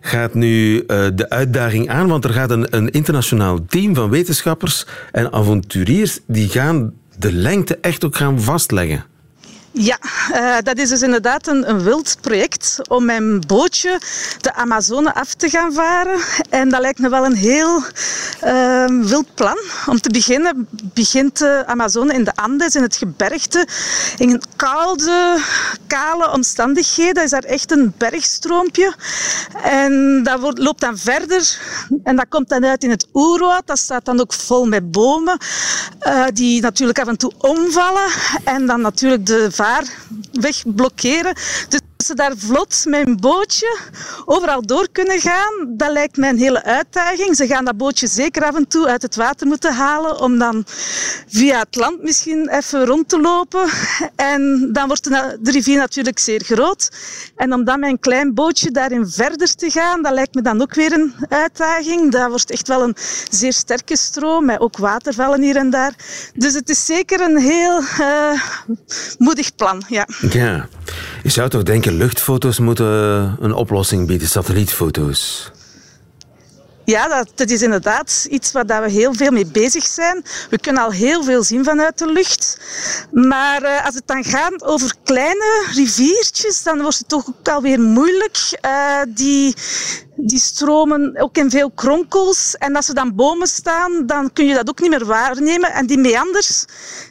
[0.00, 4.86] gaat nu uh, de uitdaging aan, want er gaat een, een internationaal team van wetenschappers
[5.10, 9.04] en avonturiers die gaan de lengte echt ook gaan vastleggen.
[9.74, 9.98] Ja,
[10.34, 14.00] uh, dat is dus inderdaad een, een, wild project om een bootje
[14.40, 16.20] de Amazone af te gaan varen.
[16.50, 17.82] En dat lijkt me wel een heel
[18.44, 19.58] uh, wild plan.
[19.86, 23.66] Om te beginnen begint de Amazone in de Andes, in het gebergte,
[24.18, 25.38] in een koude,
[25.86, 27.14] kale omstandigheden.
[27.14, 28.94] Dat is daar echt een bergstroompje.
[29.62, 31.58] En dat loopt dan verder
[32.04, 33.66] en dat komt dan uit in het oerwoud.
[33.66, 35.38] Dat staat dan ook vol met bomen,
[36.06, 38.10] uh, die natuurlijk af en toe omvallen.
[38.44, 41.34] En dan natuurlijk de vaarweg blokkeren.
[41.68, 43.78] Dus ze daar vlot met een bootje
[44.24, 47.36] overal door kunnen gaan, dat lijkt mij een hele uitdaging.
[47.36, 50.64] Ze gaan dat bootje zeker af en toe uit het water moeten halen om dan
[51.28, 53.68] via het land misschien even rond te lopen.
[54.16, 56.90] En dan wordt de, rivier natuurlijk zeer groot.
[57.36, 60.74] En om dan met klein bootje daarin verder te gaan, dat lijkt me dan ook
[60.74, 62.12] weer een uitdaging.
[62.12, 62.96] Dat wordt echt wel een
[63.30, 65.94] zeer sterke stroom, met ook watervallen hier en daar.
[66.34, 68.42] Dus het is zeker een heel uh,
[69.18, 70.06] moedig plan, ja.
[70.30, 70.68] Ja.
[71.22, 72.86] Je zou toch denken, luchtfoto's moeten
[73.40, 75.50] een oplossing bieden, satellietfoto's?
[76.84, 80.24] Ja, dat, is inderdaad iets waar we heel veel mee bezig zijn.
[80.50, 82.58] We kunnen al heel veel zien vanuit de lucht.
[83.12, 87.80] Maar uh, als het dan gaat over kleine riviertjes, dan wordt het toch ook alweer
[87.80, 88.58] moeilijk.
[88.66, 89.54] Uh, die,
[90.26, 92.56] die stromen ook in veel kronkels.
[92.56, 95.72] En als er dan bomen staan, dan kun je dat ook niet meer waarnemen.
[95.72, 96.64] En die meanders,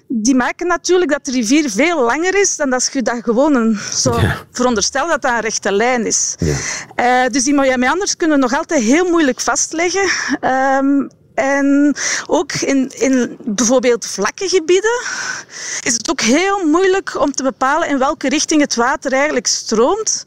[0.07, 3.79] die maken natuurlijk dat de rivier veel langer is dan als je dat gewoon een,
[3.93, 4.35] zo ja.
[4.51, 6.35] veronderstelt dat dat een rechte lijn is.
[6.37, 7.25] Ja.
[7.25, 10.09] Uh, dus die meanders kunnen nog altijd heel moeilijk vastleggen.
[10.79, 11.09] Um,
[11.41, 11.95] en
[12.27, 15.01] ook in, in bijvoorbeeld vlakke gebieden
[15.81, 20.23] is het ook heel moeilijk om te bepalen in welke richting het water eigenlijk stroomt.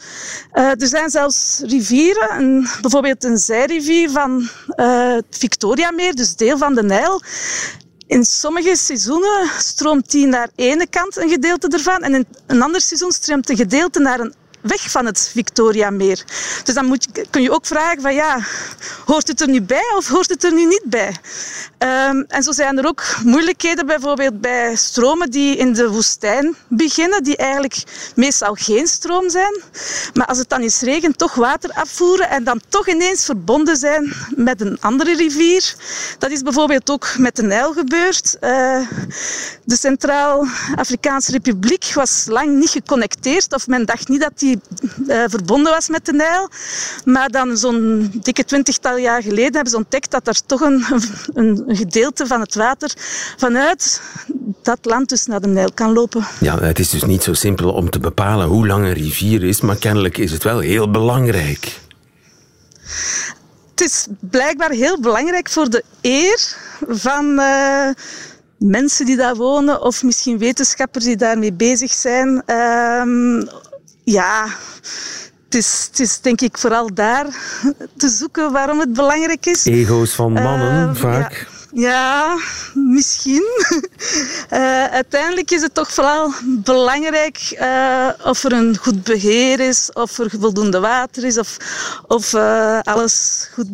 [0.54, 6.82] Uh, er zijn zelfs rivieren, bijvoorbeeld een zijrivier van het Victoriameer, dus deel van de
[6.82, 7.22] Nijl.
[8.06, 12.80] In sommige seizoenen stroomt die naar ene kant een gedeelte ervan en in een ander
[12.80, 16.24] seizoen stroomt een gedeelte naar een weg van het Victoriameer.
[16.64, 18.38] Dus dan moet je, kun je ook vragen van ja,
[19.04, 21.16] hoort het er nu bij of hoort het er nu niet bij?
[21.78, 27.22] Um, en zo zijn er ook moeilijkheden bijvoorbeeld bij stromen die in de woestijn beginnen,
[27.22, 27.82] die eigenlijk
[28.14, 29.62] meestal geen stroom zijn.
[30.14, 34.12] Maar als het dan eens regent, toch water afvoeren en dan toch ineens verbonden zijn
[34.36, 35.74] met een andere rivier.
[36.18, 38.36] Dat is bijvoorbeeld ook met de Nijl gebeurd.
[38.40, 38.88] Uh,
[39.64, 44.53] de Centraal-Afrikaanse Republiek was lang niet geconnecteerd of men dacht niet dat die
[45.06, 46.48] uh, verbonden was met de Nijl.
[47.04, 50.84] Maar dan zo'n dikke twintigtal jaar geleden hebben ze ontdekt dat er toch een,
[51.34, 52.92] een, gedeelte van het water
[53.36, 54.00] vanuit
[54.62, 56.24] dat land dus naar de Nijl kan lopen.
[56.40, 59.60] Ja, het is dus niet zo simpel om te bepalen hoe lang een rivier is,
[59.60, 61.80] maar kennelijk is het wel heel belangrijk.
[63.70, 66.56] Het is blijkbaar heel belangrijk voor de eer
[66.88, 67.38] van...
[67.38, 67.88] Uh,
[68.58, 72.42] mensen die daar wonen of misschien wetenschappers die daarmee bezig zijn.
[72.46, 73.42] Uh,
[74.04, 74.46] ja,
[75.44, 77.26] het is, het is denk ik vooral daar
[77.96, 79.64] te zoeken waarom het belangrijk is.
[79.64, 81.32] Ego's van mannen uh, vaak.
[81.32, 81.53] Ja,
[82.74, 83.44] misschien.
[84.52, 90.18] Uh, uiteindelijk is het toch vooral belangrijk uh, of er een goed beheer is, of
[90.18, 91.56] er voldoende water is, of,
[92.06, 93.66] of uh, alles goed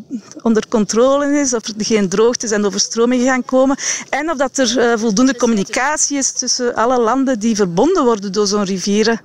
[0.42, 3.76] onder controle is, of er geen droogtes en overstromingen gaan komen.
[4.08, 8.64] En of dat er voldoende communicatie is tussen alle landen die verbonden worden door zo'n
[8.64, 9.20] rivieren.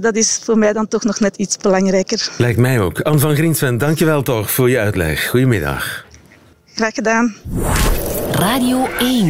[0.00, 2.28] dat is voor mij dan toch nog net iets belangrijker.
[2.38, 3.00] Lijkt mij ook.
[3.00, 5.28] Anne van Griensven, dankjewel toch voor je uitleg.
[5.28, 6.10] Goedemiddag.
[6.74, 7.34] Graag gedaan.
[8.30, 9.24] Radio 1.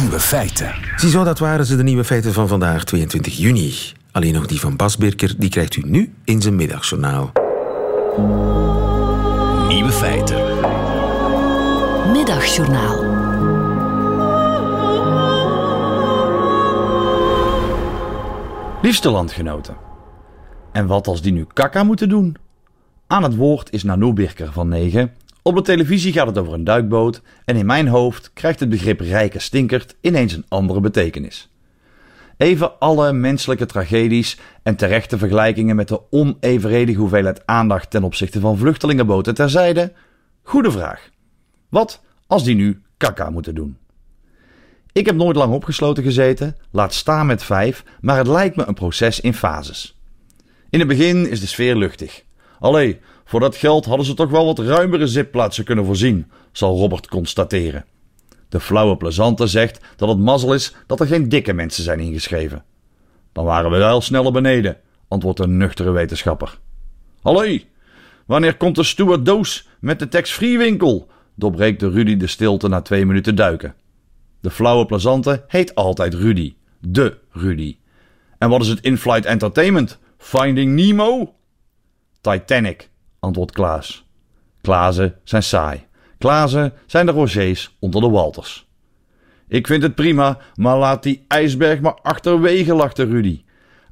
[0.00, 0.74] Nieuwe feiten.
[0.96, 3.74] Ziezo, dat waren ze, de nieuwe feiten van vandaag, 22 juni.
[4.12, 7.32] Alleen nog die van Bas Birker, die krijgt u nu in zijn middagjournaal.
[9.68, 10.36] Nieuwe feiten.
[12.12, 12.98] Middagjournaal.
[18.82, 19.76] Liefste landgenoten.
[20.72, 22.36] En wat als die nu kaka moeten doen?
[23.06, 25.12] Aan het woord is Nano Birker van 9
[25.50, 29.00] op de televisie gaat het over een duikboot en in mijn hoofd krijgt het begrip
[29.00, 31.50] rijke stinkert ineens een andere betekenis.
[32.36, 38.58] Even alle menselijke tragedies en terechte vergelijkingen met de onevenredige hoeveelheid aandacht ten opzichte van
[38.58, 39.92] vluchtelingenboten terzijde.
[40.42, 41.08] Goede vraag.
[41.68, 43.78] Wat als die nu kaka moeten doen?
[44.92, 48.74] Ik heb nooit lang opgesloten gezeten, laat staan met vijf, maar het lijkt me een
[48.74, 50.00] proces in fases.
[50.70, 52.22] In het begin is de sfeer luchtig.
[52.60, 57.08] Allee, voor dat geld hadden ze toch wel wat ruimere zitplaatsen kunnen voorzien, zal Robert
[57.08, 57.84] constateren.
[58.48, 62.64] De flauwe plezante zegt dat het mazzel is dat er geen dikke mensen zijn ingeschreven.
[63.32, 64.76] Dan waren we wel sneller beneden,
[65.08, 66.58] antwoordt de nuchtere wetenschapper.
[67.22, 67.58] Hallo,
[68.26, 71.08] wanneer komt de Doos met de tax-free winkel?
[71.34, 73.74] doorbreekt de Rudy de stilte na twee minuten duiken.
[74.40, 76.54] De flauwe plezante heet altijd Rudy.
[76.80, 77.76] De Rudy.
[78.38, 79.98] En wat is het in-flight entertainment?
[80.18, 81.34] Finding Nemo?
[82.20, 82.90] Titanic
[83.20, 84.04] antwoordt Klaas.
[84.60, 85.86] Klaazen zijn saai.
[86.18, 88.68] Klaazen zijn de Rogers onder de Walters.
[89.48, 93.42] Ik vind het prima, maar laat die ijsberg maar achterwege, lachte Rudy.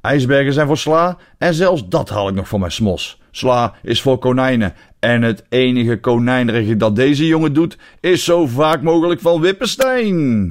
[0.01, 3.21] IJsbergen zijn voor sla en zelfs dat haal ik nog voor mijn smos.
[3.31, 8.81] Sla is voor konijnen en het enige konijnerige dat deze jongen doet is zo vaak
[8.81, 10.47] mogelijk van Wippenstein.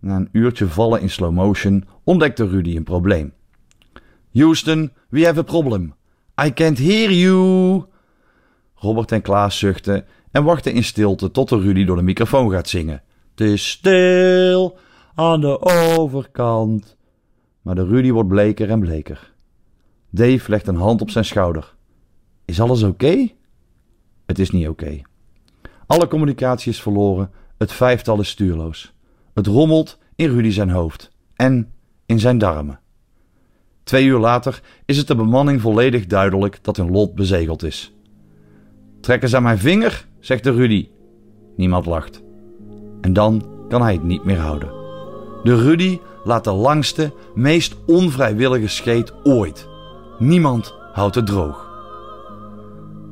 [0.00, 3.32] Na een uurtje vallen in slow motion ontdekte Rudy een probleem.
[4.32, 5.94] Houston, we have a problem.
[6.44, 7.84] I can't hear you.
[8.84, 12.68] Robert en Klaas zuchten en wachten in stilte tot de Rudy door de microfoon gaat
[12.68, 13.02] zingen.
[13.30, 14.78] Het is stil
[15.14, 15.60] aan de
[15.94, 16.96] overkant.
[17.62, 19.32] Maar de Rudy wordt bleker en bleker.
[20.10, 21.74] Dave legt een hand op zijn schouder.
[22.44, 23.28] Is alles oké?
[24.26, 25.00] Het is niet oké.
[25.86, 28.92] Alle communicatie is verloren, het vijftal is stuurloos.
[29.34, 31.72] Het rommelt in Rudy zijn hoofd en
[32.06, 32.80] in zijn darmen.
[33.82, 37.93] Twee uur later is het de bemanning volledig duidelijk dat hun lot bezegeld is.
[39.04, 40.88] Trek eens aan mijn vinger, zegt de Rudy.
[41.56, 42.22] Niemand lacht.
[43.00, 44.68] En dan kan hij het niet meer houden.
[45.42, 49.68] De Rudy laat de langste, meest onvrijwillige scheet ooit.
[50.18, 51.70] Niemand houdt het droog.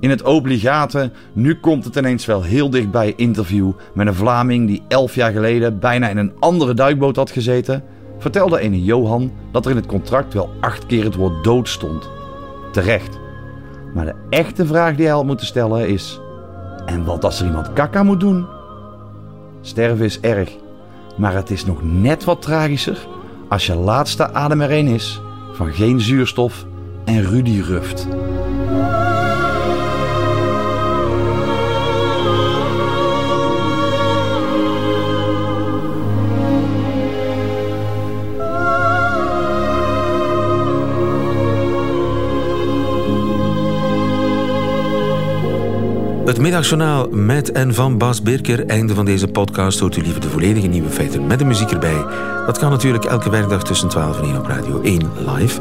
[0.00, 4.82] In het obligate, nu komt het ineens wel heel dichtbij interview met een Vlaming die
[4.88, 7.84] elf jaar geleden bijna in een andere duikboot had gezeten,
[8.18, 12.10] vertelde ene Johan dat er in het contract wel acht keer het woord dood stond.
[12.70, 13.21] Terecht.
[13.94, 16.20] Maar de echte vraag die hij had moeten stellen is:
[16.86, 18.46] en wat als er iemand kakka moet doen?
[19.60, 20.50] Sterven is erg,
[21.16, 23.06] maar het is nog net wat tragischer
[23.48, 25.20] als je laatste adem er een is
[25.52, 26.66] van geen zuurstof
[27.04, 28.08] en Rudy ruft.
[46.32, 48.66] Het middagjournaal met en van Bas Birker.
[48.66, 52.04] Einde van deze podcast hoort u liever de volledige nieuwe feiten met de muziek erbij.
[52.46, 55.60] Dat kan natuurlijk elke werkdag tussen 12 en 1 op Radio 1 live.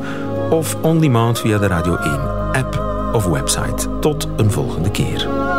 [0.50, 2.20] Of on demand via de Radio 1
[2.52, 2.82] app
[3.14, 4.00] of website.
[4.00, 5.51] Tot een volgende keer.